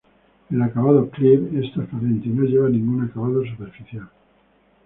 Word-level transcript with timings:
El 0.49 0.59
acabado 0.63 1.11
Clear 1.11 1.39
es 1.63 1.71
transparente 1.73 2.27
y 2.27 2.31
no 2.31 2.41
lleva 2.45 2.67
ningún 2.69 3.03
acabado 3.03 3.45
superficial. 3.45 4.09